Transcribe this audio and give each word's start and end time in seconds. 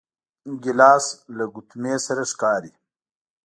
ګیلاس 0.63 1.05
له 1.37 1.45
ګوتمې 1.53 1.95
سره 2.05 2.23
ښکاري. 2.31 2.71